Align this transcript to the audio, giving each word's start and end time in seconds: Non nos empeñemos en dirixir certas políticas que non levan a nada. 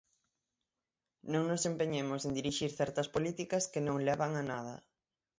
Non 1.31 1.43
nos 1.49 1.63
empeñemos 1.71 2.21
en 2.23 2.31
dirixir 2.39 2.71
certas 2.81 3.07
políticas 3.15 3.69
que 3.71 3.81
non 3.87 4.03
levan 4.07 4.31
a 4.41 4.43
nada. 4.51 4.75